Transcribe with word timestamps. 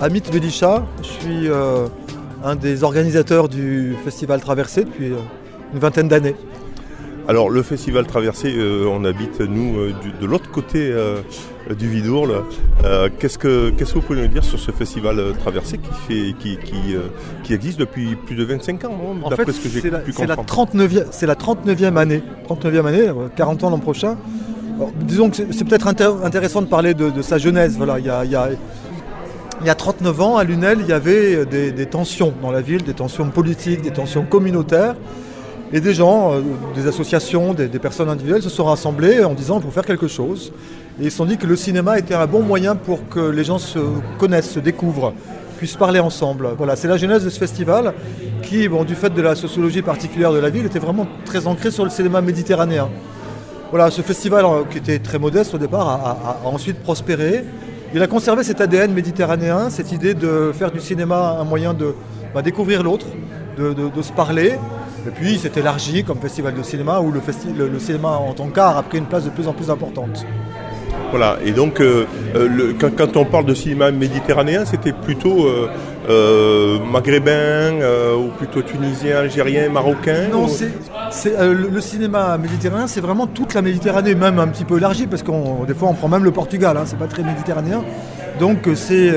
Amit 0.00 0.22
Vedisha, 0.30 0.84
je 1.02 1.06
suis 1.08 1.48
euh, 1.48 1.86
un 2.44 2.56
des 2.56 2.82
organisateurs 2.84 3.48
du 3.48 3.96
festival 4.04 4.40
Traversée 4.40 4.84
depuis 4.84 5.12
euh, 5.12 5.16
une 5.72 5.78
vingtaine 5.78 6.08
d'années. 6.08 6.34
Alors 7.26 7.48
le 7.48 7.62
festival 7.62 8.04
Traversée, 8.06 8.52
euh, 8.54 8.86
on 8.90 9.04
habite 9.04 9.40
nous 9.40 9.78
euh, 9.78 9.94
du- 10.02 10.12
de 10.20 10.26
l'autre 10.26 10.50
côté 10.50 10.90
euh, 10.92 11.20
du 11.78 11.88
Vidour. 11.88 12.26
là. 12.26 12.42
Euh, 12.84 13.08
qu'est-ce, 13.18 13.38
que, 13.38 13.70
qu'est-ce 13.70 13.94
que 13.94 13.98
vous 14.00 14.04
pouvez 14.04 14.20
nous 14.22 14.28
dire 14.28 14.44
sur 14.44 14.58
ce 14.58 14.72
festival 14.72 15.18
Traversée 15.40 15.78
qui, 15.78 15.90
fait, 16.06 16.32
qui, 16.38 16.58
qui, 16.58 16.94
euh, 16.94 17.02
qui 17.42 17.54
existe 17.54 17.78
depuis 17.78 18.14
plus 18.16 18.36
de 18.36 18.44
25 18.44 18.84
ans, 18.84 18.90
non 18.90 19.24
En 19.26 19.30
d'après 19.30 19.46
fait, 19.46 19.52
ce 19.52 19.60
que 19.62 19.68
j'ai 19.70 19.80
c'est 19.80 19.90
la, 19.90 20.00
pu 20.00 20.12
c'est 20.12 20.26
la 20.26 20.36
comprendre 20.36 20.72
39e, 20.74 21.06
c'est 21.12 21.26
la 21.26 21.34
39e 21.36 21.96
année. 21.96 22.22
39e 22.46 22.84
année, 22.86 23.08
euh, 23.08 23.28
40 23.34 23.64
ans 23.64 23.70
l'an 23.70 23.78
prochain. 23.78 24.16
Alors, 24.76 24.90
disons 25.00 25.30
que 25.30 25.36
c'est, 25.36 25.50
c'est 25.52 25.64
peut-être 25.64 25.86
intér- 25.86 26.22
intéressant 26.24 26.60
de 26.60 26.66
parler 26.66 26.92
de, 26.94 27.08
de 27.08 27.22
sa 27.22 27.38
genèse. 27.38 27.76
Voilà, 27.78 28.00
il, 28.00 28.04
y 28.06 28.10
a, 28.10 28.24
il 28.24 28.32
y 28.32 28.36
a- 28.36 28.50
il 29.60 29.66
y 29.66 29.70
a 29.70 29.74
39 29.74 30.20
ans, 30.20 30.36
à 30.36 30.44
Lunel, 30.44 30.78
il 30.80 30.86
y 30.86 30.92
avait 30.92 31.46
des, 31.46 31.86
tensions 31.86 32.32
dans 32.42 32.50
la 32.50 32.60
ville, 32.60 32.82
des 32.82 32.94
tensions 32.94 33.28
politiques, 33.30 33.82
des 33.82 33.90
tensions 33.90 34.24
communautaires. 34.24 34.94
Et 35.72 35.80
des 35.80 35.94
gens, 35.94 36.32
euh, 36.32 36.40
des 36.76 36.86
associations, 36.86 37.52
des, 37.54 37.66
personnes 37.80 38.08
individuelles 38.08 38.42
se 38.42 38.50
sont 38.50 38.64
rassemblés 38.64 39.24
en 39.24 39.34
disant 39.34 39.56
qu'il 39.56 39.64
faut 39.64 39.72
faire 39.72 39.86
quelque 39.86 40.06
chose. 40.06 40.52
Et 41.00 41.04
ils 41.04 41.10
se 41.10 41.16
sont 41.16 41.24
dit 41.24 41.36
que 41.36 41.46
le 41.46 41.56
cinéma 41.56 41.98
était 41.98 42.14
un 42.14 42.26
bon 42.26 42.42
moyen 42.42 42.76
pour 42.76 43.08
que 43.08 43.18
les 43.18 43.42
gens 43.42 43.58
se 43.58 43.78
connaissent, 44.18 44.50
se 44.50 44.60
découvrent, 44.60 45.12
puissent 45.56 45.76
parler 45.76 45.98
ensemble. 45.98 46.50
Voilà, 46.56 46.76
c'est 46.76 46.86
la 46.86 46.96
genèse 46.96 47.24
de 47.24 47.30
ce 47.30 47.38
festival 47.38 47.94
qui, 48.42 48.68
du 48.68 48.94
fait 48.94 49.10
de 49.10 49.22
la 49.22 49.34
sociologie 49.34 49.82
particulière 49.82 50.32
de 50.32 50.38
la 50.38 50.50
ville, 50.50 50.66
était 50.66 50.78
vraiment 50.78 51.08
très 51.24 51.46
ancré 51.48 51.70
sur 51.70 51.82
le 51.82 51.90
cinéma 51.90 52.20
méditerranéen. 52.20 52.88
Voilà, 53.70 53.90
ce 53.90 54.02
festival, 54.02 54.44
euh, 54.44 54.62
qui 54.70 54.78
était 54.78 55.00
très 55.00 55.18
modeste 55.18 55.54
au 55.54 55.58
départ, 55.58 55.88
a 55.88 56.48
ensuite 56.48 56.78
prospéré. 56.80 57.44
Il 57.94 58.02
a 58.02 58.08
conservé 58.08 58.42
cet 58.42 58.60
ADN 58.60 58.92
méditerranéen, 58.92 59.70
cette 59.70 59.92
idée 59.92 60.14
de 60.14 60.50
faire 60.52 60.72
du 60.72 60.80
cinéma 60.80 61.38
un 61.40 61.44
moyen 61.44 61.74
de 61.74 61.94
bah, 62.34 62.42
découvrir 62.42 62.82
l'autre, 62.82 63.06
de, 63.56 64.02
se 64.02 64.10
parler. 64.10 64.54
Et 65.06 65.10
puis 65.10 65.34
il 65.34 65.38
s'est 65.38 65.52
élargi 65.54 66.02
comme 66.02 66.18
festival 66.18 66.54
de 66.54 66.62
cinéma 66.64 66.98
où 66.98 67.12
le, 67.12 67.20
cinéma 67.78 68.08
en 68.08 68.32
tant 68.32 68.48
qu'art 68.48 68.76
a 68.76 68.82
pris 68.82 68.98
une 68.98 69.04
place 69.04 69.24
de 69.24 69.30
plus 69.30 69.46
en 69.46 69.52
plus 69.52 69.70
importante. 69.70 70.26
Voilà, 71.10 71.38
et 71.44 71.52
donc 71.52 71.80
euh, 71.80 72.04
euh, 72.34 72.72
quand 72.80 73.16
on 73.16 73.24
parle 73.24 73.44
de 73.44 73.54
cinéma 73.54 73.92
méditerranéen, 73.92 74.64
c'était 74.64 74.92
plutôt 74.92 75.46
euh, 75.46 75.68
euh, 76.08 76.78
maghrébin 76.80 77.30
euh, 77.80 78.16
ou 78.16 78.28
plutôt 78.36 78.62
tunisien, 78.62 79.18
algérien, 79.18 79.68
marocain 79.70 80.28
Non, 80.30 80.44
ou- 80.44 80.48
c'est, 81.10 81.38
euh, 81.38 81.54
le, 81.54 81.68
le 81.68 81.80
cinéma 81.80 82.36
méditerranéen, 82.38 82.86
c'est 82.86 83.00
vraiment 83.00 83.26
toute 83.26 83.54
la 83.54 83.62
Méditerranée, 83.62 84.14
même 84.14 84.38
un 84.38 84.48
petit 84.48 84.64
peu 84.64 84.76
élargie, 84.78 85.06
parce 85.06 85.22
qu'on 85.22 85.64
des 85.64 85.74
fois 85.74 85.88
on 85.88 85.94
prend 85.94 86.08
même 86.08 86.24
le 86.24 86.30
Portugal, 86.32 86.76
hein, 86.76 86.82
c'est 86.84 86.98
pas 86.98 87.06
très 87.06 87.22
méditerranéen. 87.22 87.82
Donc 88.40 88.66
euh, 88.68 88.74
c'est 88.74 89.12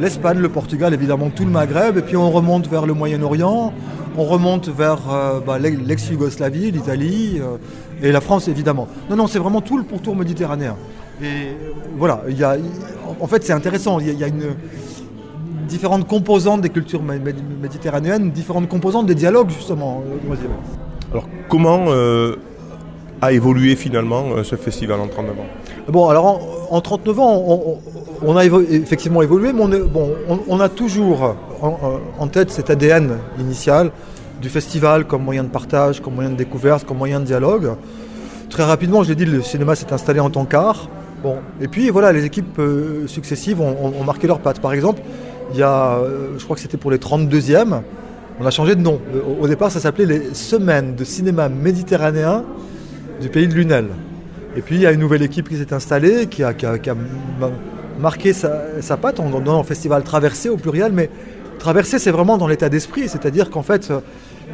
l'Espagne, 0.00 0.38
le 0.38 0.48
Portugal, 0.48 0.94
évidemment 0.94 1.30
tout 1.30 1.44
le 1.44 1.50
Maghreb, 1.50 1.98
et 1.98 2.02
puis 2.02 2.16
on 2.16 2.30
remonte 2.30 2.68
vers 2.68 2.86
le 2.86 2.94
Moyen-Orient, 2.94 3.72
on 4.16 4.24
remonte 4.24 4.68
vers 4.68 4.98
bah, 5.46 5.58
l'ex- 5.58 5.80
l'ex-Yougoslavie, 5.84 6.70
l'Italie, 6.70 7.40
et 8.02 8.12
la 8.12 8.20
France 8.20 8.48
évidemment. 8.48 8.88
Non, 9.10 9.16
non, 9.16 9.26
c'est 9.26 9.38
vraiment 9.38 9.60
tout 9.60 9.76
le 9.76 9.84
pourtour 9.84 10.16
méditerranéen. 10.16 10.76
Et 11.22 11.56
voilà, 11.96 12.22
il 12.28 12.36
y 12.38 12.42
a, 12.44 12.56
en 13.20 13.26
fait 13.26 13.44
c'est 13.44 13.52
intéressant, 13.52 14.00
il 14.00 14.06
y 14.06 14.10
a, 14.10 14.12
il 14.12 14.18
y 14.18 14.24
a 14.24 14.28
une 14.28 14.54
différentes 15.64 16.06
composantes 16.06 16.60
des 16.60 16.68
cultures 16.70 17.02
mé- 17.02 17.18
mé- 17.20 17.34
méditerranéennes, 17.62 18.30
différentes 18.30 18.68
composantes 18.68 19.06
des 19.06 19.14
dialogues 19.14 19.50
justement. 19.50 20.02
euh. 20.30 20.34
Alors 21.12 21.28
comment 21.48 21.86
euh, 21.88 22.36
a 23.22 23.32
évolué 23.32 23.76
finalement 23.76 24.24
euh, 24.36 24.44
ce 24.44 24.56
festival 24.56 25.00
en 25.00 25.06
39 25.08 25.34
ans? 25.38 25.46
Bon, 25.88 26.08
alors 26.08 26.26
en, 26.26 26.40
en 26.70 26.80
39 26.80 27.20
ans, 27.20 27.34
on, 27.46 27.52
on- 27.72 27.78
on 28.26 28.36
a 28.36 28.44
évo- 28.44 28.64
effectivement 28.70 29.20
évolué, 29.22 29.52
mais 29.52 29.60
on, 29.62 29.72
est- 29.72 29.80
bon, 29.80 30.10
on, 30.28 30.38
on 30.48 30.60
a 30.60 30.68
toujours 30.68 31.34
en, 31.60 31.78
en 32.18 32.26
tête 32.28 32.50
cet 32.50 32.70
ADN 32.70 33.18
initial 33.38 33.90
du 34.40 34.48
festival 34.48 35.04
comme 35.06 35.22
moyen 35.22 35.44
de 35.44 35.48
partage, 35.48 36.00
comme 36.00 36.14
moyen 36.14 36.30
de 36.30 36.36
découverte, 36.36 36.84
comme 36.86 36.98
moyen 36.98 37.20
de 37.20 37.24
dialogue. 37.26 37.72
Très 38.50 38.62
rapidement, 38.64 39.02
je 39.02 39.08
l'ai 39.10 39.14
dit, 39.14 39.24
le 39.24 39.42
cinéma 39.42 39.74
s'est 39.74 39.92
installé 39.92 40.20
en 40.20 40.30
tant 40.30 40.44
qu'art. 40.44 40.88
Bon, 41.22 41.36
et 41.60 41.68
puis 41.68 41.90
voilà, 41.90 42.12
les 42.12 42.24
équipes 42.24 42.58
euh, 42.58 43.06
successives 43.06 43.60
ont, 43.60 43.76
ont- 43.82 43.92
ont 44.00 44.04
marqué 44.04 44.26
leurs 44.26 44.40
pattes. 44.40 44.60
Par 44.60 44.72
exemple, 44.72 45.00
il 45.52 45.58
y 45.58 45.62
a, 45.62 45.96
euh, 45.96 46.38
je 46.38 46.44
crois 46.44 46.56
que 46.56 46.62
c'était 46.62 46.76
pour 46.76 46.90
les 46.90 46.98
32e, 46.98 47.82
on 48.40 48.46
a 48.46 48.50
changé 48.50 48.74
de 48.74 48.80
nom. 48.80 49.00
Au, 49.40 49.46
départ, 49.46 49.70
ça 49.70 49.80
s'appelait 49.80 50.06
les 50.06 50.34
Semaines 50.34 50.96
de 50.96 51.04
cinéma 51.04 51.48
méditerranéen 51.48 52.44
du 53.20 53.28
pays 53.28 53.46
de 53.46 53.54
Lunel. 53.54 53.86
Et 54.56 54.60
puis 54.60 54.76
il 54.76 54.80
y 54.80 54.86
a 54.86 54.92
une 54.92 55.00
nouvelle 55.00 55.22
équipe 55.22 55.48
qui 55.48 55.56
s'est 55.56 55.72
installée, 55.72 56.26
qui 56.26 56.42
a, 56.42 56.52
marqué 57.98 58.32
sa, 58.32 58.96
patte 58.96 59.20
en 59.20 59.30
donnant 59.30 59.60
un 59.60 59.64
festival 59.64 60.02
traversé 60.02 60.48
au 60.48 60.56
pluriel, 60.56 60.92
mais 60.92 61.10
traversé 61.58 61.98
c'est 61.98 62.10
vraiment 62.10 62.38
dans 62.38 62.48
l'état 62.48 62.68
d'esprit, 62.68 63.08
c'est-à-dire 63.08 63.50
qu'en 63.50 63.62
fait 63.62 63.92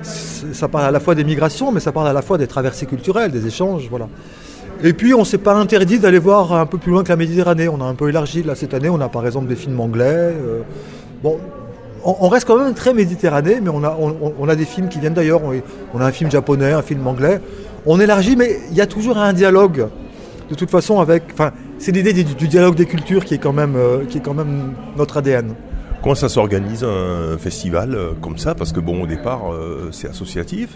ça 0.03 0.69
parle 0.69 0.85
à 0.85 0.91
la 0.91 1.01
fois 1.01 1.15
des 1.15 1.25
migrations, 1.25 1.73
mais 1.73 1.81
ça 1.81 1.93
parle 1.93 2.09
à 2.09 2.13
la 2.13 2.23
fois 2.23 2.39
des 2.39 2.47
traversées 2.47 2.87
culturelles, 2.87 3.31
des 3.31 3.47
échanges, 3.47 3.89
voilà. 3.91 4.09
Et 4.83 4.95
puis 4.95 5.13
on 5.13 5.25
s'est 5.25 5.39
pas 5.39 5.55
interdit 5.55 5.99
d'aller 5.99 6.19
voir 6.19 6.55
un 6.55 6.65
peu 6.65 6.79
plus 6.79 6.91
loin 6.91 7.05
que 7.05 7.11
la 7.11 7.17
Méditerranée, 7.17 7.69
on 7.69 7.81
a 7.83 7.85
un 7.85 7.95
peu 7.95 8.09
élargi, 8.09 8.43
là 8.43 8.55
cette 8.55 8.73
année 8.73 8.89
on 8.89 9.01
a 9.01 9.09
par 9.09 9.27
exemple 9.27 9.47
des 9.47 9.57
films 9.57 9.79
anglais, 9.79 10.05
euh, 10.07 10.63
bon, 11.23 11.39
on, 12.03 12.29
reste 12.29 12.47
quand 12.47 12.59
même 12.59 12.73
très 12.73 12.95
méditerranéen, 12.95 13.61
mais 13.63 13.69
on 13.69 13.85
a, 13.85 13.95
on, 14.39 14.49
a 14.49 14.57
des 14.57 14.65
films 14.65 14.89
qui 14.89 14.99
viennent 15.01 15.13
d'ailleurs. 15.13 15.43
On, 15.93 16.01
a 16.01 16.07
un 16.07 16.13
film 16.13 16.31
japonais, 16.31 16.73
un 16.73 16.81
film 16.81 17.07
anglais. 17.07 17.43
On 17.85 18.01
élargit, 18.01 18.37
mais 18.37 18.57
il 18.71 18.77
y 18.77 18.81
a 18.81 18.87
toujours 18.87 19.19
un 19.19 19.35
dialogue. 19.35 19.89
De 20.49 20.55
toute 20.55 20.71
façon, 20.71 20.99
avec. 20.99 21.25
Enfin, 21.31 21.53
c'est 21.79 21.93
l'idée 21.93 22.15
du, 22.15 22.49
dialogue 22.49 22.75
des 22.75 22.87
cultures 22.87 23.23
qui 23.23 23.35
est 23.35 23.39
quand 23.39 23.53
même, 23.53 23.77
euh, 23.77 24.07
qui 24.09 24.17
est 24.17 24.23
quand 24.23 24.33
même 24.33 24.73
notre 24.97 25.19
ADN. 25.19 25.53
Comment 26.03 26.15
ça 26.15 26.31
s'organise 26.31 26.85
un 26.85 27.37
festival 27.37 27.95
euh, 27.95 28.13
comme 28.19 28.39
ça? 28.39 28.55
Parce 28.55 28.73
que 28.73 28.81
bon, 28.81 29.03
au 29.03 29.07
départ, 29.07 29.43
c'est 29.93 30.09
associatif. 30.09 30.71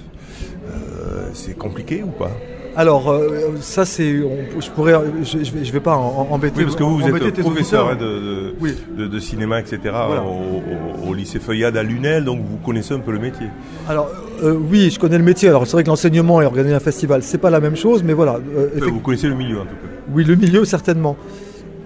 C'est 1.32 1.56
compliqué 1.56 2.02
ou 2.02 2.10
pas? 2.10 2.30
Alors, 2.76 3.10
euh, 3.10 3.52
ça, 3.60 3.84
c'est. 3.84 4.12
Je 4.58 4.70
pourrais. 4.70 4.94
Je, 5.22 5.44
je 5.44 5.52
vais, 5.52 5.64
je 5.64 5.72
vais 5.72 5.80
pas 5.80 5.94
en- 5.96 6.26
embêter. 6.30 6.58
Oui, 6.58 6.64
parce 6.64 6.76
que 6.76 6.82
vous, 6.82 6.98
vous 6.98 7.06
êtes 7.06 7.32
tes 7.32 7.40
professeur 7.42 7.88
hein, 7.90 7.94
de, 7.96 8.04
de, 8.04 8.54
Oui. 8.60 8.74
de- 8.98 9.06
de 9.06 9.18
cinéma, 9.20 9.60
etc. 9.60 9.78
Voilà. 9.84 10.22
au, 10.24 11.06
au- 11.06 11.10
au 11.10 11.14
lycée 11.14 11.38
Feuillade 11.38 11.76
à 11.76 11.82
Lunel, 11.84 12.24
donc 12.24 12.40
vous 12.40 12.56
connaissez 12.56 12.94
un 12.94 12.98
peu 12.98 13.12
le 13.12 13.20
métier. 13.20 13.46
Alors, 13.88 14.08
euh, 14.42 14.54
oui, 14.70 14.90
je 14.90 14.98
connais 14.98 15.18
le 15.18 15.24
métier. 15.24 15.48
Alors, 15.48 15.66
c'est 15.66 15.72
vrai 15.74 15.84
que 15.84 15.88
l'enseignement 15.88 16.42
et 16.42 16.46
organiser 16.46 16.74
un 16.74 16.80
festival, 16.80 17.22
c'est 17.22 17.38
pas 17.38 17.50
la 17.50 17.60
même 17.60 17.76
chose, 17.76 18.02
mais 18.02 18.12
voilà. 18.12 18.38
euh, 18.56 18.68
vous 18.88 19.00
connaissez 19.00 19.28
le 19.28 19.34
milieu 19.36 19.58
en 19.58 19.64
tout 19.64 19.68
cas. 19.68 19.88
Oui, 20.12 20.24
le 20.24 20.34
milieu, 20.34 20.64
certainement. 20.64 21.16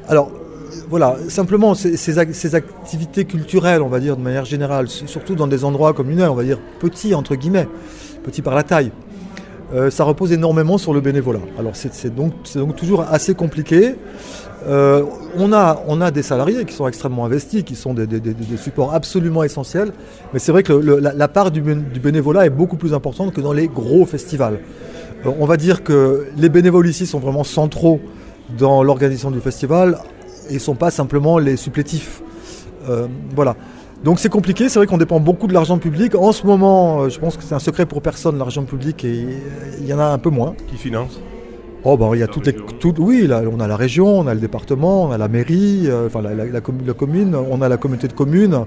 Alors, 0.08 0.30
euh, 0.32 0.74
voilà, 0.88 1.16
simplement, 1.28 1.74
ces, 1.74 1.98
ces 1.98 2.16
ac- 2.16 2.32
ces 2.32 2.54
activités 2.54 3.26
culturelles, 3.26 3.82
on 3.82 3.88
va 3.88 4.00
dire, 4.00 4.16
de 4.16 4.22
manière 4.22 4.46
générale, 4.46 4.88
surtout 4.88 5.34
dans 5.34 5.46
des 5.46 5.64
endroits 5.66 5.92
comme 5.92 6.08
Lunel, 6.08 6.30
on 6.30 6.34
va 6.34 6.44
dire 6.44 6.58
petits, 6.80 7.14
entre 7.14 7.34
guillemets, 7.34 7.68
petits 8.24 8.40
par 8.42 8.54
la 8.54 8.62
taille, 8.62 8.90
euh, 9.74 9.90
ça 9.90 10.04
repose 10.04 10.32
énormément 10.32 10.78
sur 10.78 10.94
le 10.94 11.00
bénévolat. 11.00 11.40
Alors, 11.58 11.72
c'est 11.74 12.14
donc, 12.14 12.32
toujours 12.76 13.02
assez 13.02 13.34
compliqué. 13.34 13.96
Euh, 14.66 15.04
on, 15.36 15.52
a, 15.52 16.10
des 16.10 16.22
salariés 16.22 16.64
qui 16.64 16.74
sont 16.74 16.88
extrêmement 16.88 17.26
investis, 17.26 17.62
qui 17.62 17.76
sont 17.76 17.94
des, 17.94 18.08
supports 18.56 18.94
absolument 18.94 19.44
essentiels, 19.44 19.92
mais 20.32 20.38
c'est 20.38 20.52
vrai 20.52 20.62
que 20.62 20.72
la, 20.72 21.28
part 21.28 21.50
du, 21.50 21.62
bén- 21.62 21.90
du 21.92 22.00
bénévolat 22.00 22.46
est 22.46 22.50
beaucoup 22.50 22.76
plus 22.76 22.94
importante 22.94 23.32
que 23.32 23.40
dans 23.40 23.52
les 23.52 23.68
gros 23.68 24.06
festivals. 24.06 24.60
Euh, 25.26 25.30
on 25.38 25.46
va 25.46 25.56
dire 25.56 25.84
que 25.84 26.26
les 26.36 26.48
bénévoles 26.48 26.88
ici 26.88 27.06
sont 27.06 27.18
vraiment 27.18 27.44
centraux 27.44 28.00
dans 28.58 28.82
l'organisation 28.82 29.30
du 29.30 29.40
festival 29.40 29.98
et 30.48 30.54
ne 30.54 30.58
sont 30.58 30.74
pas 30.74 30.90
simplement 30.90 31.38
les 31.38 31.56
supplétifs. 31.56 32.22
Voilà. 33.34 33.54
Donc 34.04 34.20
c'est 34.20 34.28
compliqué, 34.28 34.68
c'est 34.68 34.78
vrai 34.78 34.86
qu'on 34.86 34.98
dépend 34.98 35.18
beaucoup 35.18 35.48
de 35.48 35.52
l'argent 35.52 35.78
public. 35.78 36.14
En 36.14 36.30
ce 36.32 36.46
moment, 36.46 37.02
euh, 37.02 37.08
je 37.08 37.18
pense 37.18 37.36
que 37.36 37.42
c'est 37.42 37.54
un 37.54 37.58
secret 37.58 37.84
pour 37.84 38.00
personne, 38.00 38.38
l'argent 38.38 38.62
public, 38.62 39.04
et 39.04 39.08
euh, 39.08 39.76
il 39.80 39.86
y 39.86 39.92
en 39.92 39.98
a 39.98 40.04
un 40.04 40.18
peu 40.18 40.30
moins. 40.30 40.54
Qui 40.70 40.76
finance 40.76 41.20
Oh, 41.84 41.96
bah, 41.96 42.08
il 42.14 42.18
y 42.18 42.22
a 42.22 42.26
La 42.26 42.32
toutes 42.32 42.46
les. 42.46 42.52
toutes- 42.52 42.98
oui, 42.98 43.26
là, 43.26 43.42
on 43.52 43.60
a 43.60 43.66
la 43.66 43.76
région, 43.76 44.06
on 44.20 44.26
a 44.26 44.34
le 44.34 44.40
département, 44.40 45.04
on 45.04 45.10
a 45.12 45.18
la 45.18 45.28
mairie, 45.28 45.84
euh, 45.86 46.06
enfin 46.06 46.22
la, 46.22 46.34
la- 46.34 46.44
la 46.46 46.60
commu- 46.60 46.84
la 46.86 46.92
commune, 46.92 47.34
on 47.36 47.60
a 47.62 47.68
la 47.68 47.76
communauté 47.76 48.08
de 48.08 48.12
communes, 48.12 48.64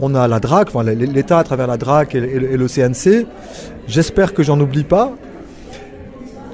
on 0.00 0.14
a 0.14 0.26
la 0.28 0.40
DRAC, 0.40 0.68
enfin 0.68 0.82
l'État 0.82 1.38
à 1.38 1.44
travers 1.44 1.66
la 1.66 1.76
DRAC 1.78 2.14
et, 2.14 2.20
le- 2.20 2.30
et 2.34 2.38
le- 2.38 2.52
et 2.52 2.56
le 2.56 2.68
CNC. 2.68 3.26
J'espère 3.86 4.34
que 4.34 4.42
j'en 4.42 4.58
oublie 4.60 4.84
pas. 4.84 5.12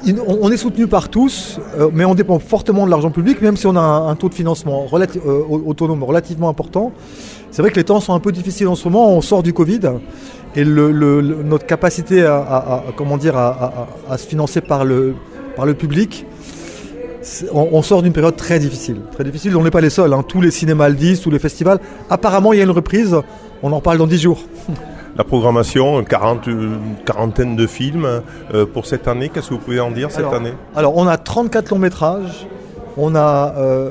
Il- 0.05 0.21
on, 0.27 0.39
on 0.43 0.51
est 0.51 0.57
soutenu 0.57 0.87
par 0.89 1.09
tous, 1.09 1.61
euh, 1.79 1.89
mais 1.93 2.05
on 2.05 2.15
dépend 2.17 2.39
fortement 2.41 2.85
de 2.85 2.91
l'argent 2.91 3.11
public, 3.13 3.41
même 3.41 3.57
si 3.57 3.67
on 3.69 3.77
a 3.77 3.81
un, 3.81 4.09
un 4.09 4.15
taux 4.17 4.29
de 4.29 4.35
financement 4.35 4.87
euh, 4.93 5.43
autonome 5.67 6.03
relativement 6.03 6.49
important. 6.49 6.93
C'est 7.53 7.63
vrai 7.63 7.71
que 7.71 7.77
les 7.77 7.85
temps 7.85 8.01
sont 8.01 8.15
un 8.15 8.19
peu 8.19 8.33
difficiles 8.33 8.67
en 8.67 8.75
ce 8.75 8.89
moment, 8.89 9.11
on 9.15 9.21
sort 9.21 9.43
du 9.43 9.53
Covid, 9.53 9.81
et 10.57 10.65
le- 10.65 10.91
le- 10.91 11.21
le- 11.21 11.43
notre 11.43 11.67
capacité 11.67 12.25
à, 12.25 12.39
à- 12.39 12.57
à- 12.77 12.83
comment 12.97 13.19
dire, 13.19 13.37
à, 13.37 13.87
se 14.17 14.27
financer 14.27 14.61
par 14.63 14.85
le, 14.85 15.15
par 15.55 15.67
le 15.67 15.75
public, 15.75 16.25
on, 17.53 17.69
on 17.73 17.83
sort 17.83 18.03
d'une 18.03 18.13
période 18.13 18.37
très 18.37 18.59
difficile. 18.59 18.97
Très 19.13 19.23
difficile, 19.25 19.57
on 19.57 19.63
n'est 19.63 19.71
pas 19.71 19.81
les 19.83 19.91
seuls. 19.91 20.13
hein. 20.13 20.25
Tous 20.27 20.41
les 20.41 20.51
cinémas 20.51 20.89
le 20.89 20.95
disent, 20.97 21.21
tous 21.21 21.31
les 21.31 21.39
festivals. 21.39 21.79
Apparemment, 22.11 22.53
il 22.53 22.59
y 22.59 22.61
a 22.61 22.65
une 22.65 22.71
reprise. 22.71 23.17
On 23.63 23.71
en 23.73 23.81
parle 23.81 23.99
dans 23.99 24.07
10 24.09 24.19
jours. 24.19 24.41
La 25.17 25.25
programmation, 25.25 26.03
40, 26.03 26.47
une 26.47 26.79
quarantaine 27.05 27.55
de 27.55 27.67
films 27.67 28.23
euh, 28.55 28.65
pour 28.65 28.87
cette 28.87 29.07
année. 29.09 29.29
Qu'est-ce 29.29 29.51
que 29.51 29.55
vous 29.55 29.61
pouvez 29.61 29.79
en 29.79 29.91
dire 29.91 30.11
cette 30.11 30.21
Alors, 30.21 30.35
année? 30.35 30.55
Alors, 30.75 30.97
on 30.97 31.07
a 31.07 31.19
34 31.19 31.69
longs 31.71 31.79
métrages. 31.79 32.47
On 32.97 33.15
a 33.15 33.55
euh, 33.59 33.91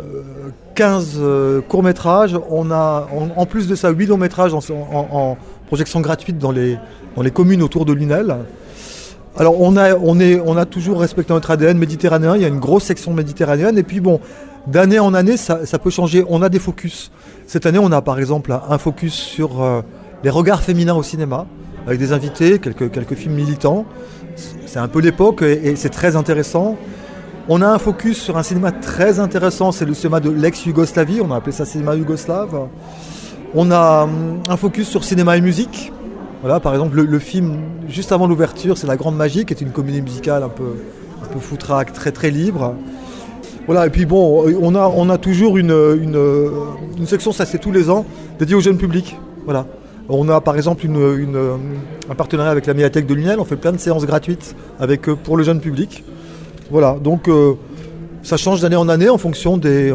15 0.82 1.18
euh, 1.20 1.62
courts-métrages. 1.62 2.36
On 2.50 2.72
a, 2.72 3.08
en, 3.36 3.46
plus 3.46 3.68
de 3.68 3.76
ça, 3.76 3.92
8 3.92 4.08
longs-métrages 4.08 4.52
en, 4.56 5.38
projection 5.68 6.02
gratuite 6.02 6.40
dans 6.40 6.52
les, 6.52 6.76
dans 7.16 7.22
les 7.22 7.30
communes 7.30 7.62
autour 7.62 7.86
de 7.86 7.94
Lunel. 7.94 8.36
Alors 9.38 9.62
on 9.62 9.78
a, 9.78 9.96
on, 9.96 10.20
est, 10.20 10.42
on 10.44 10.58
a 10.58 10.66
toujours 10.66 11.00
respecté 11.00 11.34
notre 11.34 11.52
ADN 11.52 11.78
méditerranéen, 11.78 12.36
il 12.36 12.42
y 12.42 12.46
a 12.46 12.48
une 12.48 12.60
grosse 12.60 12.86
section 12.86 13.14
méditerranéenne, 13.14 13.78
et 13.78 13.84
puis 13.84 14.00
bon, 14.00 14.20
d'année 14.66 14.98
en 14.98 15.14
année, 15.14 15.38
ça, 15.38 15.60
peut 15.82 15.92
changer. 15.92 16.26
On 16.28 16.42
a 16.42 16.50
des 16.50 16.58
focus. 16.58 17.12
Cette 17.46 17.68
année, 17.68 17.80
on 17.80 17.92
a 17.92 18.02
par 18.02 18.18
exemple 18.18 18.52
un 18.52 18.78
focus 18.80 19.14
sur 19.14 19.62
euh, 19.62 19.82
les 20.24 20.32
regards 20.32 20.64
féminins 20.64 20.96
au 20.96 21.04
cinéma, 21.04 21.46
avec 21.86 22.00
des 22.00 22.12
invités, 22.12 22.58
quelques, 22.58 22.90
quelques 22.90 23.16
films 23.16 23.36
militants. 23.36 23.86
C'est 24.66 24.80
un 24.80 24.88
peu 24.88 25.00
l'époque 25.00 25.44
et 25.44 25.76
c'est 25.76 25.90
très 25.90 26.16
intéressant. 26.16 26.76
On 27.50 27.62
a 27.62 27.68
un 27.68 27.80
focus 27.80 28.22
sur 28.22 28.38
un 28.38 28.44
cinéma 28.44 28.72
très 28.72 29.20
intéressant, 29.20 29.72
c'est 29.72 29.86
le 29.86 29.96
cinéma 29.96 30.20
de 30.20 30.30
l'ex-Yougoslavie, 30.30 31.22
on 31.22 31.32
a 31.32 31.38
appelé 31.38 31.52
ça 31.52 31.66
cinéma 31.66 31.96
yougoslave. 31.96 32.68
On 33.56 33.72
a 33.72 34.04
hum, 34.04 34.42
un 34.48 34.58
focus 34.58 34.88
sur 34.88 35.04
cinéma 35.04 35.38
et 35.38 35.42
musique. 35.42 35.92
Par 36.44 36.74
exemple, 36.74 37.02
le, 37.02 37.20
film 37.20 37.60
juste 37.88 38.12
avant 38.12 38.26
l'ouverture, 38.26 38.78
c'est 38.78 38.88
La 38.88 38.96
Grande 38.96 39.16
Magie, 39.16 39.46
qui 39.46 39.54
est 39.54 39.62
une 39.62 39.72
comédie 39.72 40.02
musicale 40.02 40.42
un 40.44 40.50
peu, 40.50 40.74
foutraque, 41.40 41.94
très 41.94 42.12
très 42.12 42.32
libre. 42.32 42.76
Et 43.70 43.90
puis 43.90 44.06
bon, 44.06 44.44
on 44.60 44.74
a, 44.74 44.88
on 44.88 45.10
a 45.10 45.18
toujours 45.18 45.58
une, 45.58 45.74
section, 47.06 47.32
ça 47.32 47.46
c'est 47.46 47.60
tous 47.60 47.72
les 47.72 47.90
ans, 47.90 48.06
dédiée 48.40 48.56
au 48.56 48.60
jeune 48.60 48.78
public. 48.78 49.18
On 50.10 50.30
a 50.30 50.42
par 50.42 50.56
exemple 50.56 50.88
un 50.88 52.16
partenariat 52.16 52.52
avec 52.52 52.66
la 52.66 52.74
médiathèque 52.74 53.06
de 53.06 53.14
Lunel, 53.14 53.40
on 53.40 53.46
fait 53.46 53.56
plein 53.56 53.72
de 53.72 53.78
séances 53.78 54.06
gratuites 54.06 54.56
avec, 54.80 55.02
pour 55.02 55.38
le 55.38 55.44
jeune 55.44 55.60
public. 55.60 56.04
Voilà, 56.72 56.96
donc 57.04 57.28
euh, 57.28 57.56
ça 58.24 58.38
change 58.38 58.62
d'année 58.62 58.78
en 58.78 58.88
année 58.88 59.10
en 59.10 59.18
fonction 59.18 59.58
des, 59.58 59.94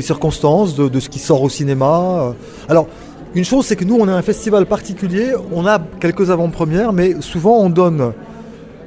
circonstances, 0.00 0.74
de, 0.74 1.00
ce 1.00 1.08
qui 1.08 1.20
sort 1.20 1.40
au 1.40 1.48
cinéma. 1.48 2.34
Alors, 2.68 2.88
une 3.36 3.44
chose, 3.44 3.64
c'est 3.66 3.76
que 3.76 3.84
nous, 3.84 3.96
on 3.98 4.08
a 4.08 4.12
un 4.12 4.22
festival 4.22 4.66
particulier, 4.66 5.32
on 5.52 5.66
a 5.66 5.78
quelques 6.00 6.30
avant-premières, 6.30 6.92
mais 6.92 7.20
souvent 7.20 7.58
on 7.58 7.70
donne 7.70 8.12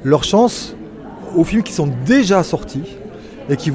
leur 0.04 0.22
chance 0.22 0.76
aux 1.34 1.44
films 1.44 1.62
qui 1.62 1.72
sont 1.72 1.88
déjà 2.04 2.42
sortis 2.42 2.96
et 3.48 3.56
qui, 3.56 3.70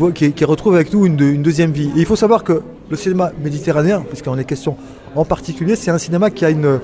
retrouvent 0.45 0.75
avec 0.75 0.93
nous 0.93 1.07
une, 1.07 1.41
deuxième 1.41 1.71
vie. 1.71 1.89
Et 1.95 2.01
il 2.01 2.05
faut 2.05 2.15
savoir 2.15 2.43
que 2.43 2.61
le 2.89 2.95
cinéma 2.95 3.31
méditerranéen, 3.43 4.03
puisqu'on 4.07 4.37
est 4.37 4.45
question 4.45 4.77
en 5.15 5.25
particulier, 5.25 5.75
c'est 5.75 5.89
un 5.89 5.97
cinéma 5.97 6.29
qui 6.29 6.45
a 6.45 6.51
une, 6.51 6.79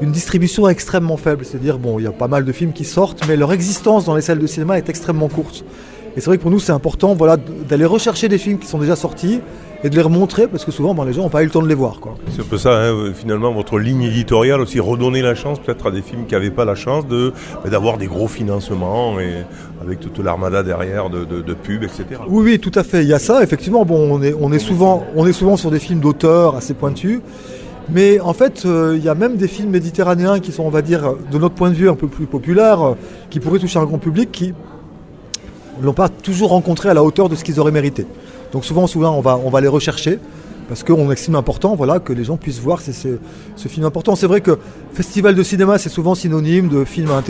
une 0.00 0.12
distribution 0.12 0.68
extrêmement 0.68 1.16
faible. 1.16 1.44
C'est-à-dire, 1.44 1.78
bon, 1.78 1.98
il 1.98 2.04
y 2.04 2.08
a 2.08 2.12
pas 2.12 2.28
mal 2.28 2.44
de 2.44 2.52
films 2.52 2.72
qui 2.72 2.84
sortent, 2.84 3.26
mais 3.28 3.36
leur 3.36 3.52
existence 3.52 4.04
dans 4.04 4.14
les 4.14 4.22
salles 4.22 4.38
de 4.38 4.46
cinéma 4.46 4.78
est 4.78 4.88
extrêmement 4.88 5.28
courte. 5.28 5.64
Et 6.16 6.20
c'est 6.20 6.26
vrai 6.26 6.38
que 6.38 6.42
pour 6.42 6.50
nous, 6.50 6.58
c'est 6.58 6.72
important 6.72 7.14
voilà, 7.14 7.36
d'aller 7.36 7.84
rechercher 7.84 8.28
des 8.28 8.38
films 8.38 8.58
qui 8.58 8.66
sont 8.66 8.78
déjà 8.78 8.96
sortis 8.96 9.40
et 9.82 9.90
de 9.90 9.96
les 9.96 10.02
remontrer 10.02 10.46
parce 10.46 10.64
que 10.64 10.72
souvent 10.72 10.92
ben, 10.92 11.04
les 11.04 11.12
gens 11.12 11.22
n'ont 11.22 11.30
pas 11.30 11.42
eu 11.42 11.46
le 11.46 11.50
temps 11.50 11.62
de 11.62 11.68
les 11.68 11.74
voir. 11.74 11.98
C'est 12.34 12.42
un 12.42 12.44
peu 12.44 12.58
ça, 12.58 12.82
hein, 12.82 13.12
finalement, 13.14 13.52
votre 13.52 13.78
ligne 13.78 14.02
éditoriale 14.02 14.60
aussi, 14.60 14.80
redonner 14.80 15.22
la 15.22 15.34
chance 15.34 15.58
peut-être 15.58 15.86
à 15.86 15.90
des 15.90 16.02
films 16.02 16.26
qui 16.26 16.34
n'avaient 16.34 16.50
pas 16.50 16.64
la 16.64 16.74
chance 16.74 17.06
de, 17.06 17.32
ben, 17.62 17.70
d'avoir 17.70 17.96
des 17.96 18.06
gros 18.06 18.28
financements 18.28 19.20
et 19.20 19.44
avec 19.80 20.00
toute 20.00 20.18
l'armada 20.18 20.62
derrière 20.62 21.08
de, 21.10 21.24
de, 21.24 21.54
pubs, 21.54 21.84
etc. 21.84 22.04
Oui, 22.28 22.44
oui, 22.44 22.58
tout 22.58 22.72
à 22.74 22.82
fait. 22.82 23.02
Il 23.02 23.08
y 23.08 23.14
a 23.14 23.18
ça, 23.18 23.42
effectivement. 23.42 23.84
Bon, 23.84 24.12
on 24.12 24.22
est, 24.22 24.34
on 24.38 24.52
est, 24.52 24.58
souvent, 24.58 25.06
on 25.16 25.26
est 25.26 25.32
souvent 25.32 25.56
sur 25.56 25.70
des 25.70 25.78
films 25.78 26.00
d'auteurs 26.00 26.56
assez 26.56 26.74
pointus. 26.74 27.20
Mais 27.92 28.20
en 28.20 28.32
fait, 28.32 28.64
euh, 28.64 28.94
il 28.96 29.04
y 29.04 29.08
a 29.08 29.14
même 29.14 29.36
des 29.36 29.48
films 29.48 29.70
méditerranéens 29.70 30.38
qui 30.38 30.52
sont, 30.52 30.62
on 30.62 30.70
va 30.70 30.82
dire, 30.82 31.14
de 31.30 31.38
notre 31.38 31.54
point 31.54 31.70
de 31.70 31.74
vue, 31.74 31.88
un 31.88 31.94
peu 31.94 32.06
plus 32.06 32.26
populaires, 32.26 32.82
euh, 32.82 32.94
qui 33.30 33.40
pourraient 33.40 33.58
toucher 33.58 33.78
un 33.78 33.84
grand 33.84 33.98
public, 33.98 34.30
qui 34.30 34.54
ne 35.80 35.84
l'ont 35.84 35.92
pas 35.92 36.08
toujours 36.08 36.50
rencontré 36.50 36.88
à 36.88 36.94
la 36.94 37.02
hauteur 37.02 37.28
de 37.28 37.34
ce 37.34 37.42
qu'ils 37.42 37.58
auraient 37.58 37.72
mérité. 37.72 38.06
Donc 38.52 38.64
souvent, 38.64 38.86
souvent, 38.86 39.16
on 39.16 39.20
va, 39.20 39.38
on 39.38 39.56
les 39.58 39.68
rechercher 39.68 40.18
parce 40.68 40.84
qu'on 40.84 41.10
estime 41.10 41.34
important 41.34 41.74
voilà, 41.74 41.98
que 41.98 42.12
les 42.12 42.22
gens 42.22 42.36
puissent 42.36 42.60
voir 42.60 42.80
ce, 42.80 43.18
film 43.68 43.84
important. 43.86 44.14
C'est 44.14 44.28
vrai 44.28 44.40
que 44.40 44.56
festival 44.92 45.34
de 45.34 45.42
cinéma, 45.42 45.78
c'est 45.78 45.88
souvent 45.88 46.14
synonyme 46.14 46.68
de 46.68 46.84
film 46.84 47.10
à 47.10 47.16
un. 47.16 47.24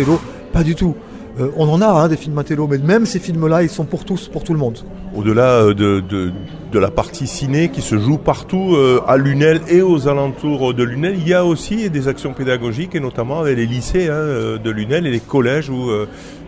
Pas 0.52 0.62
du 0.62 0.74
tout. 0.74 0.94
Euh, 1.38 1.50
on 1.56 1.68
en 1.68 1.80
a 1.80 1.86
hein, 1.86 2.08
des 2.08 2.16
films 2.16 2.38
intello, 2.38 2.66
mais 2.66 2.78
même 2.78 3.06
ces 3.06 3.18
films-là, 3.18 3.62
ils 3.62 3.68
sont 3.68 3.84
pour 3.84 4.04
tous, 4.04 4.28
pour 4.28 4.42
tout 4.42 4.52
le 4.52 4.58
monde. 4.58 4.78
Au-delà 5.14 5.62
euh, 5.62 5.74
de, 5.74 6.00
de, 6.00 6.78
la 6.78 6.90
partie 6.90 7.26
ciné 7.26 7.68
qui 7.68 7.82
se 7.82 7.98
joue 7.98 8.18
partout 8.18 8.74
euh, 8.74 9.00
à 9.06 9.16
Lunel 9.16 9.60
et 9.68 9.82
aux 9.82 10.08
alentours 10.08 10.74
de 10.74 10.82
Lunel, 10.82 11.14
il 11.18 11.28
y 11.28 11.34
a 11.34 11.44
aussi 11.44 11.90
des 11.90 12.08
actions 12.08 12.32
pédagogiques, 12.32 12.94
et 12.94 13.00
notamment 13.00 13.40
avec 13.40 13.56
les 13.56 13.66
lycées 13.66 14.08
hein, 14.08 14.58
de 14.62 14.70
Lunel 14.70 15.06
et 15.06 15.10
les 15.10 15.20
collèges 15.20 15.70
où 15.70 15.90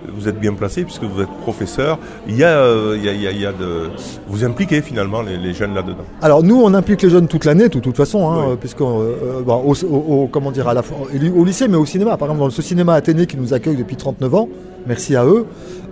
vous 0.08 0.29
êtes 0.29 0.38
bien 0.38 0.55
placé 0.55 0.82
puisque 0.82 1.05
vous 1.05 1.23
êtes 1.23 1.31
professeur. 1.43 1.99
Il 2.26 2.37
y 2.37 2.44
a, 2.44 2.67
il 2.96 3.40
y 3.40 3.46
a, 3.46 3.52
de, 3.52 3.90
vous 4.26 4.44
impliquez 4.44 4.82
finalement 4.82 5.23
les, 5.23 5.55
jeunes 5.55 5.75
là-dedans. 5.75 6.05
Alors 6.20 6.43
nous, 6.43 6.61
on 6.61 6.75
implique 6.75 7.02
les 7.02 7.11
jeunes 7.11 7.29
toute 7.29 7.44
l'année, 7.44 7.69
de 7.69 7.79
toute 7.79 7.96
façon, 7.96 8.31
hein, 8.31 8.56
puisque 8.58 8.81
au, 8.81 10.29
comment 10.31 10.50
dire, 10.50 10.69
à 10.69 10.75
la, 10.75 10.82
au 11.37 11.44
lycée, 11.44 11.69
mais 11.69 11.76
au 11.76 11.87
cinéma. 11.87 12.17
Par 12.17 12.29
exemple, 12.29 12.40
dans 12.40 12.50
ce 12.50 12.62
cinéma 12.62 12.94
Athénée 12.94 13.26
qui 13.26 13.37
nous 13.37 13.55
accueille 13.55 13.76
depuis 13.76 13.96
39 13.96 14.34
ans, 14.34 14.49
merci 14.87 15.17
à 15.17 15.25
eux, 15.25 15.46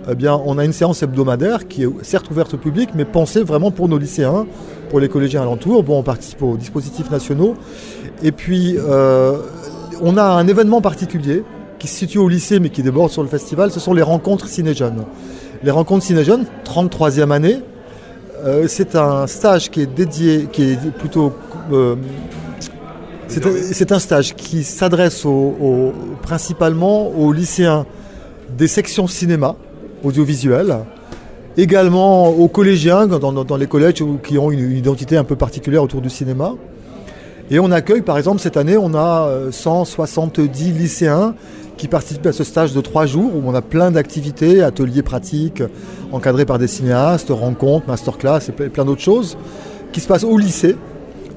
eh 0.09 0.15
bien, 0.15 0.39
on 0.45 0.57
a 0.57 0.65
une 0.65 0.73
séance 0.73 1.03
hebdomadaire 1.03 1.67
qui 1.67 1.83
est 1.83 1.89
certes 2.01 2.29
ouverte 2.31 2.53
au 2.55 2.57
public, 2.57 2.89
mais 2.95 3.05
pensée 3.05 3.43
vraiment 3.43 3.71
pour 3.71 3.87
nos 3.87 3.97
lycéens, 3.97 4.47
pour 4.89 4.99
les 4.99 5.09
collégiens 5.09 5.43
alentours. 5.43 5.83
Bon, 5.83 5.99
on 5.99 6.03
participe 6.03 6.41
aux 6.41 6.57
dispositifs 6.57 7.11
nationaux. 7.11 7.55
Et 8.23 8.31
puis, 8.31 8.75
euh, 8.77 9.37
on 10.01 10.17
a 10.17 10.23
un 10.23 10.47
événement 10.47 10.81
particulier 10.81 11.43
qui 11.77 11.87
se 11.87 11.95
situe 11.95 12.17
au 12.17 12.29
lycée, 12.29 12.59
mais 12.59 12.69
qui 12.69 12.81
déborde 12.81 13.11
sur 13.11 13.21
le 13.21 13.29
festival. 13.29 13.71
Ce 13.71 13.79
sont 13.79 13.93
les 13.93 14.01
rencontres 14.01 14.47
ciné-jeunes. 14.47 15.05
Les 15.63 15.71
rencontres 15.71 16.05
ciné-jeunes, 16.05 16.45
33e 16.65 17.31
année. 17.31 17.59
Euh, 18.43 18.65
c'est 18.67 18.95
un 18.95 19.27
stage 19.27 19.69
qui 19.69 19.81
est 19.81 19.85
dédié, 19.85 20.47
qui 20.51 20.71
est 20.71 20.91
plutôt 20.91 21.33
euh, 21.71 21.95
c'est 23.27 23.93
un 23.93 23.99
stage 23.99 24.35
qui 24.35 24.63
s'adresse 24.65 25.25
principalement 26.21 27.07
aux 27.09 27.31
lycéens 27.31 27.85
des 28.57 28.67
sections 28.67 29.07
cinéma, 29.07 29.55
audiovisuel, 30.03 30.77
également 31.57 32.29
aux 32.29 32.47
collégiens 32.47 33.07
dans, 33.07 33.57
les 33.57 33.67
collèges 33.67 34.03
qui 34.23 34.37
ont 34.37 34.51
une, 34.51 34.77
identité 34.77 35.17
un 35.17 35.23
peu 35.23 35.35
particulière 35.35 35.83
autour 35.83 36.01
du 36.01 36.09
cinéma. 36.09 36.53
Et 37.49 37.59
on 37.59 37.71
accueille, 37.71 38.01
par 38.01 38.17
exemple, 38.17 38.39
cette 38.39 38.55
année, 38.55 38.77
on 38.77 38.93
a 38.93 39.51
170 39.51 40.39
euh, 40.39 40.73
lycéens 40.73 41.35
qui 41.75 41.87
participent 41.87 42.27
à 42.27 42.31
ce 42.31 42.43
stage 42.43 42.73
de 42.73 42.79
trois 42.79 43.05
jours 43.05 43.31
où 43.35 43.41
on 43.45 43.53
a 43.53 43.61
plein 43.61 43.91
d'activités, 43.91 44.61
ateliers 44.61 45.01
pratiques, 45.01 45.63
encadrés 46.11 46.45
par 46.45 46.59
des 46.59 46.67
cinéastes, 46.67 47.29
rencontres, 47.29 47.87
masterclass 47.87 48.39
et 48.49 48.69
plein 48.69 48.85
d'autres 48.85 49.01
choses 49.01 49.37
qui 49.91 49.99
se 49.99 50.07
passent 50.07 50.23
au 50.23 50.37
lycée. 50.37 50.77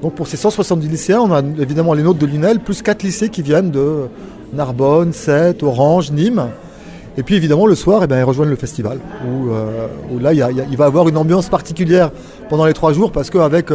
Donc 0.01 0.13
pour 0.13 0.27
ces 0.27 0.37
170 0.37 0.87
lycéens, 0.87 1.19
on 1.19 1.33
a 1.33 1.41
évidemment 1.59 1.93
les 1.93 2.03
nôtres 2.03 2.19
de 2.19 2.25
l'UNEL, 2.25 2.59
plus 2.59 2.81
quatre 2.81 3.03
lycées 3.03 3.29
qui 3.29 3.41
viennent 3.41 3.71
de 3.71 4.03
Narbonne, 4.53 5.11
Sète, 5.13 5.63
Orange, 5.63 6.11
Nîmes. 6.11 6.47
Et 7.17 7.23
puis 7.23 7.35
évidemment 7.35 7.65
le 7.65 7.75
soir, 7.75 8.01
eh 8.03 8.07
ben, 8.07 8.19
ils 8.19 8.23
rejoignent 8.23 8.49
le 8.49 8.55
festival, 8.57 8.99
où, 9.25 9.49
euh, 9.49 9.87
là 10.19 10.33
il, 10.33 10.39
y 10.71 10.75
va 10.75 10.85
avoir 10.85 11.07
une 11.07 11.17
ambiance 11.17 11.47
particulière 11.47 12.11
pendant 12.49 12.65
les 12.65 12.73
trois 12.73 12.91
jours, 12.91 13.11
parce 13.11 13.29
qu'avec 13.29 13.69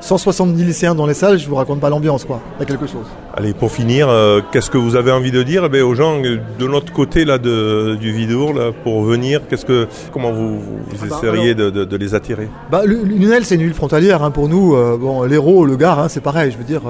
170 0.00 0.62
euh, 0.62 0.66
lycéens 0.66 0.94
dans 0.94 1.06
les 1.06 1.14
salles, 1.14 1.38
je 1.38 1.48
vous 1.48 1.54
raconte 1.54 1.80
pas 1.80 1.88
l'ambiance, 1.88 2.24
quoi. 2.24 2.40
Il 2.58 2.60
y 2.60 2.62
a 2.64 2.66
quelque 2.66 2.86
chose. 2.86 3.06
Allez, 3.34 3.54
pour 3.54 3.72
finir, 3.72 4.08
euh, 4.10 4.42
qu'est-ce 4.52 4.70
que 4.70 4.76
vous 4.76 4.94
avez 4.94 5.10
envie 5.10 5.30
de 5.30 5.42
dire 5.42 5.68
eh 5.72 5.80
aux 5.80 5.94
gens 5.94 6.20
de 6.20 6.66
l'autre 6.66 6.92
côté 6.92 7.24
là, 7.24 7.38
du 7.38 8.12
Vidour, 8.12 8.52
là, 8.52 8.72
pour 8.84 9.02
venir 9.04 9.40
qu'est-ce 9.48 9.64
que, 9.64 9.88
Comment 10.12 10.32
vous, 10.32 10.60
vous 10.60 10.98
ah 11.02 11.06
bah, 11.08 11.16
essayeriez 11.16 11.54
de, 11.54 11.96
les 11.96 12.14
attirer? 12.14 12.48
Bah, 12.70 12.82
L'UNEL, 12.84 13.46
c'est 13.46 13.54
une 13.54 13.62
ville 13.62 13.74
frontalière 13.74 14.22
hein, 14.22 14.30
pour 14.30 14.48
nous. 14.48 14.76
bon, 14.98 15.22
l'Hérault, 15.22 15.64
le 15.64 15.76
Gard, 15.76 15.98
hein, 15.98 16.08
c'est 16.08 16.20
pareil, 16.20 16.52
je 16.52 16.58
veux 16.58 16.64
dire. 16.64 16.82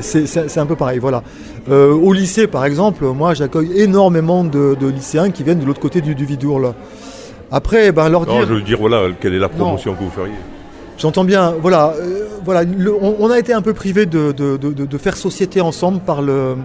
C'est 0.00 0.58
un 0.58 0.66
peu 0.66 0.76
pareil, 0.76 0.98
voilà. 0.98 1.22
Euh, 1.70 1.92
au 1.92 2.12
lycée, 2.12 2.46
par 2.46 2.64
exemple, 2.64 3.04
moi, 3.06 3.34
j'accueille 3.34 3.80
énormément 3.80 4.44
de, 4.44 4.76
lycéens 4.80 5.30
qui 5.30 5.42
viennent 5.42 5.60
de 5.60 5.66
l'autre 5.66 5.80
côté 5.80 6.00
du, 6.00 6.14
du 6.14 6.24
Vidourle. 6.24 6.74
Après, 7.50 7.92
ben, 7.92 8.08
leur 8.08 8.24
dire... 8.24 8.34
Non, 8.34 8.40
je 8.46 8.54
veux 8.54 8.62
dire, 8.62 8.78
voilà, 8.78 9.08
quelle 9.20 9.34
est 9.34 9.38
la 9.38 9.48
promotion 9.48 9.94
que 9.94 10.02
vous 10.02 10.10
feriez 10.10 10.32
J'entends 10.98 11.24
bien, 11.24 11.54
voilà, 11.60 11.94
euh, 12.00 12.28
voilà 12.44 12.62
on, 13.00 13.30
a 13.30 13.38
été 13.38 13.52
un 13.52 13.62
peu 13.62 13.72
privé 13.72 14.06
de, 14.06 14.98
faire 14.98 15.16
société 15.16 15.60
ensemble 15.60 16.00
par 16.00 16.22
le, 16.22 16.56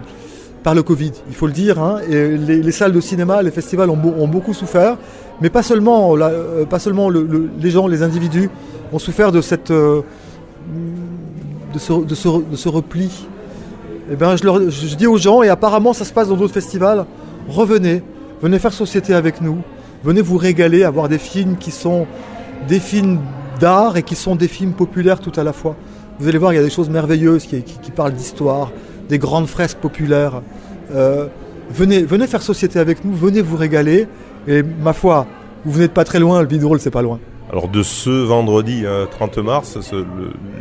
par 0.62 0.74
le 0.74 0.82
Covid, 0.82 1.12
il 1.28 1.34
faut 1.34 1.46
le 1.46 1.52
dire. 1.52 1.78
Hein, 1.78 1.98
et 2.08 2.36
les, 2.36 2.72
salles 2.72 2.92
de 2.92 3.00
cinéma, 3.00 3.42
les 3.42 3.50
festivals 3.50 3.90
ont, 3.90 4.28
beaucoup 4.28 4.54
souffert, 4.54 4.96
mais 5.40 5.50
pas 5.50 5.62
seulement, 5.62 6.16
euh, 6.16 6.64
pas 6.66 6.78
seulement 6.78 7.10
les 7.10 7.70
gens, 7.70 7.86
les 7.86 8.02
individus 8.02 8.48
ont 8.92 8.98
souffert 8.98 9.32
de, 9.32 9.40
cette, 9.40 9.72
de, 11.72 11.78
ce, 11.78 12.68
repli 12.68 13.10
eh 14.10 14.16
ben, 14.16 14.36
je, 14.36 14.96
dis 14.96 15.06
aux 15.06 15.18
gens, 15.18 15.42
et 15.42 15.48
apparemment 15.48 15.92
ça 15.92 16.04
se 16.04 16.12
passe 16.12 16.28
dans 16.28 16.36
d'autres 16.36 16.54
festivals, 16.54 17.04
revenez, 17.48 18.02
venez 18.40 18.58
faire 18.58 18.72
société 18.72 19.14
avec 19.14 19.40
nous, 19.40 19.58
venez 20.02 20.22
vous 20.22 20.36
régaler, 20.38 20.84
avoir 20.84 21.08
des 21.08 21.18
films 21.18 21.56
qui 21.56 21.70
sont 21.70 22.06
des 22.68 22.80
films 22.80 23.20
d'art 23.60 23.96
et 23.96 24.02
qui 24.02 24.14
sont 24.14 24.36
des 24.36 24.48
films 24.48 24.72
populaires 24.72 25.20
tout 25.20 25.32
à 25.36 25.44
la 25.44 25.52
fois. 25.52 25.76
Vous 26.18 26.28
allez 26.28 26.38
voir, 26.38 26.52
il 26.52 26.56
y 26.56 26.58
a 26.58 26.62
des 26.62 26.70
choses 26.70 26.90
merveilleuses 26.90 27.46
qui, 27.46 27.90
parlent 27.94 28.14
d'histoire, 28.14 28.72
des 29.08 29.18
grandes 29.18 29.46
fresques 29.46 29.78
populaires. 29.78 30.42
Euh, 30.94 31.26
venez, 31.70 32.02
venez 32.02 32.26
faire 32.26 32.42
société 32.42 32.78
avec 32.78 33.04
nous, 33.04 33.14
venez 33.14 33.42
vous 33.42 33.56
régaler, 33.56 34.08
et 34.46 34.62
ma 34.62 34.92
foi, 34.92 35.26
vous 35.64 35.80
de 35.80 35.86
pas 35.88 36.04
très 36.04 36.18
loin, 36.18 36.42
le 36.42 36.48
ce 36.48 36.78
c'est 36.78 36.90
pas 36.90 37.02
loin. 37.02 37.18
Alors 37.50 37.68
de 37.68 37.82
ce 37.82 38.10
vendredi 38.10 38.84
30 39.10 39.38
mars, 39.38 39.78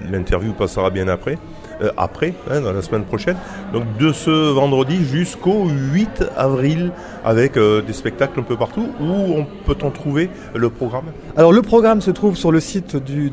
l'interview 0.09 0.53
passera 0.53 0.89
bien 0.89 1.07
après. 1.07 1.37
Euh, 1.81 1.91
après, 1.95 2.33
hein, 2.49 2.61
dans 2.61 2.73
la 2.73 2.81
semaine 2.81 3.03
prochaine. 3.03 3.37
Donc 3.71 3.83
de 3.99 4.11
ce 4.11 4.31
vendredi 4.31 4.97
jusqu'au 5.05 5.67
8 5.69 6.23
avril 6.35 6.91
avec 7.23 7.55
euh, 7.55 7.83
des 7.83 7.93
spectacles 7.93 8.39
un 8.39 8.43
peu 8.43 8.55
partout. 8.55 8.87
Où 8.99 9.43
peut-on 9.65 9.91
trouver 9.91 10.29
le 10.55 10.69
programme? 10.71 11.05
Alors 11.35 11.51
le 11.51 11.61
programme 11.61 12.01
se 12.01 12.09
trouve 12.09 12.35
sur 12.35 12.51
le 12.51 12.59
site 12.59 12.95
de, 12.95 13.29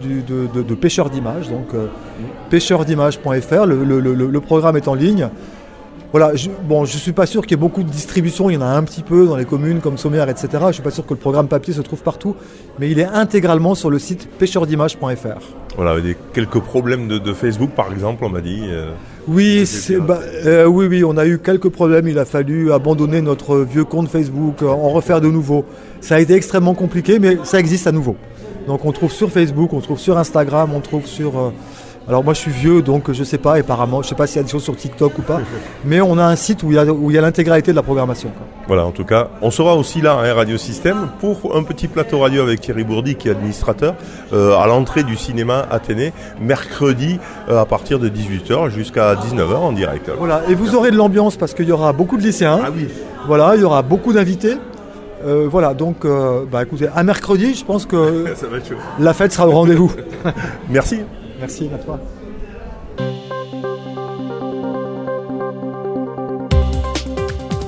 de, 0.62 0.74
Pêcheurs 0.74 1.08
d'images, 1.08 1.48
donc 1.48 1.72
euh, 1.72 1.86
le, 2.50 4.40
programme 4.40 4.76
est 4.76 4.88
en 4.88 4.94
ligne. 4.94 5.28
Voilà, 6.14 6.36
je, 6.36 6.48
bon, 6.48 6.84
je 6.84 6.96
suis 6.96 7.10
pas 7.10 7.26
sûr 7.26 7.42
qu'il 7.42 7.50
y 7.50 7.54
ait 7.54 7.56
beaucoup 7.60 7.82
de 7.82 7.90
distribution, 7.90 8.48
il 8.48 8.54
y 8.54 8.56
en 8.56 8.60
a 8.60 8.66
un 8.66 8.84
petit 8.84 9.02
peu 9.02 9.26
dans 9.26 9.34
les 9.34 9.44
communes 9.44 9.80
comme 9.80 9.98
Sommaire, 9.98 10.28
etc. 10.28 10.48
Je 10.68 10.74
suis 10.74 10.82
pas 10.82 10.92
sûr 10.92 11.04
que 11.04 11.12
le 11.12 11.18
programme 11.18 11.48
papier 11.48 11.74
se 11.74 11.80
trouve 11.80 12.04
partout, 12.04 12.36
mais 12.78 12.88
il 12.88 13.00
est 13.00 13.04
intégralement 13.04 13.74
sur 13.74 13.90
le 13.90 13.98
site 13.98 14.28
pêcheursd'images.fr. 14.38 15.40
Voilà, 15.74 16.00
des, 16.00 16.16
quelques 16.32 16.60
problèmes 16.60 17.08
de, 17.08 17.32
Facebook 17.32 17.70
par 17.70 17.92
exemple, 17.92 18.24
on 18.24 18.28
m'a 18.28 18.42
dit. 18.42 18.62
Euh, 18.62 18.92
oui, 19.26 19.66
c'est, 19.66 19.96
bah, 19.96 20.20
euh, 20.46 20.66
oui, 20.66 20.86
oui, 20.86 21.02
on 21.02 21.16
a 21.16 21.26
eu 21.26 21.40
quelques 21.40 21.70
problèmes. 21.70 22.06
Il 22.06 22.20
a 22.20 22.24
fallu 22.24 22.70
abandonner 22.70 23.20
notre 23.20 23.56
vieux 23.58 23.84
compte 23.84 24.08
Facebook, 24.08 24.62
euh, 24.62 24.68
en 24.68 24.90
refaire 24.90 25.20
de 25.20 25.26
nouveau. 25.26 25.64
Ça 26.00 26.14
a 26.14 26.20
été 26.20 26.34
extrêmement 26.34 26.74
compliqué, 26.74 27.18
mais 27.18 27.38
ça 27.42 27.58
existe 27.58 27.88
à 27.88 27.92
nouveau. 27.92 28.14
Donc 28.68 28.84
on 28.84 28.92
trouve 28.92 29.10
sur 29.10 29.32
Facebook, 29.32 29.72
on 29.72 29.80
trouve 29.80 29.98
sur 29.98 30.16
Instagram, 30.16 30.70
on 30.76 30.80
trouve 30.80 31.06
sur 31.06 31.52
alors 32.06 32.22
moi 32.22 32.34
je 32.34 32.40
suis 32.40 32.50
vieux 32.50 32.82
donc 32.82 33.10
je 33.12 33.24
sais 33.24 33.38
pas 33.38 33.54
apparemment 33.56 34.02
je 34.02 34.08
sais 34.08 34.14
pas 34.14 34.26
s'il 34.26 34.36
y 34.36 34.40
a 34.40 34.42
des 34.42 34.50
choses 34.50 34.62
sur 34.62 34.76
TikTok 34.76 35.18
ou 35.18 35.22
pas 35.22 35.40
mais 35.84 36.00
on 36.00 36.18
a 36.18 36.24
un 36.24 36.36
site 36.36 36.62
où 36.62 36.70
il 36.70 36.74
y 36.74 36.78
a, 36.78 36.84
où 36.84 37.10
il 37.10 37.14
y 37.14 37.18
a 37.18 37.22
l'intégralité 37.22 37.70
de 37.70 37.76
la 37.76 37.82
programmation. 37.82 38.30
Voilà 38.66 38.84
en 38.84 38.90
tout 38.90 39.04
cas 39.04 39.28
on 39.40 39.50
sera 39.50 39.74
aussi 39.74 40.02
là 40.02 40.14
à 40.14 40.24
hein, 40.24 40.34
Radio 40.34 40.58
Système 40.58 41.08
pour 41.20 41.56
un 41.56 41.62
petit 41.62 41.88
plateau 41.88 42.20
radio 42.20 42.42
avec 42.42 42.60
Thierry 42.60 42.84
Bourdi 42.84 43.14
qui 43.14 43.28
est 43.28 43.30
administrateur 43.30 43.94
euh, 44.32 44.56
à 44.56 44.66
l'entrée 44.66 45.02
du 45.02 45.16
cinéma 45.16 45.66
Athénée 45.70 46.12
mercredi 46.40 47.18
euh, 47.48 47.60
à 47.60 47.64
partir 47.64 47.98
de 47.98 48.08
18h 48.08 48.70
jusqu'à 48.70 49.14
19h 49.14 49.54
en 49.54 49.72
direct. 49.72 50.10
Voilà 50.18 50.42
et 50.48 50.54
vous 50.54 50.74
aurez 50.74 50.90
de 50.90 50.96
l'ambiance 50.96 51.36
parce 51.36 51.54
qu'il 51.54 51.68
y 51.68 51.72
aura 51.72 51.92
beaucoup 51.92 52.18
de 52.18 52.22
lycéens. 52.22 52.60
Ah 52.64 52.68
oui. 52.74 52.88
Voilà 53.26 53.54
il 53.54 53.62
y 53.62 53.64
aura 53.64 53.82
beaucoup 53.82 54.12
d'invités. 54.12 54.56
Euh, 55.24 55.48
voilà, 55.50 55.72
donc, 55.72 56.04
bah, 56.52 56.64
écoutez, 56.64 56.86
à 56.94 57.02
mercredi, 57.02 57.54
je 57.54 57.64
pense 57.64 57.86
que 57.86 58.26
la 58.98 59.14
fête 59.14 59.32
sera 59.32 59.48
au 59.48 59.52
rendez-vous. 59.52 59.90
Merci. 60.68 61.00
Merci 61.38 61.70
à 61.74 61.78
toi. 61.78 62.00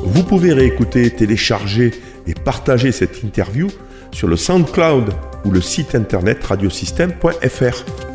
Vous 0.03 0.23
pouvez 0.23 0.53
réécouter, 0.53 1.11
télécharger 1.11 1.93
et 2.27 2.35
partager 2.35 2.93
cette 2.93 3.23
interview 3.23 3.69
sur 4.13 4.29
le 4.29 4.37
SoundCloud 4.37 5.13
ou 5.45 5.51
le 5.51 5.61
site 5.61 5.95
internet 5.95 6.43
radiosystème.fr. 6.45 8.06